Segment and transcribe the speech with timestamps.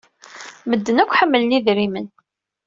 [0.69, 2.07] Medden akk ḥemmlen idrimen.